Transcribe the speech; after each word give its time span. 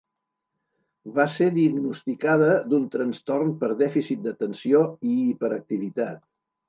Va 1.17 1.25
ser 1.33 1.49
diagnosticada 1.57 2.49
d'un 2.71 2.87
trastorn 2.95 3.51
per 3.65 3.69
dèficit 3.83 4.25
d'atenció 4.25 4.83
i 5.11 5.15
hiperactivitat. 5.29 6.19